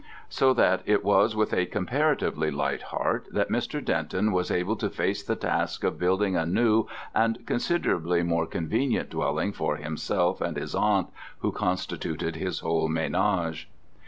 So 0.29 0.51
that 0.55 0.81
it 0.87 1.03
was 1.03 1.35
with 1.35 1.53
a 1.53 1.67
comparatively 1.67 2.49
light 2.49 2.81
heart 2.81 3.27
that 3.33 3.51
Mr. 3.51 3.85
Denton 3.85 4.31
was 4.31 4.49
able 4.49 4.75
to 4.77 4.89
face 4.89 5.21
the 5.21 5.35
task 5.35 5.83
of 5.83 5.99
building 5.99 6.35
a 6.35 6.43
new 6.43 6.87
and 7.13 7.45
considerably 7.45 8.23
more 8.23 8.47
convenient 8.47 9.11
dwelling 9.11 9.51
for 9.53 9.75
himself 9.75 10.41
and 10.41 10.57
his 10.57 10.73
aunt 10.73 11.09
who 11.41 11.51
constituted 11.51 12.35
his 12.35 12.61
whole 12.61 12.89
ménage. 12.89 13.65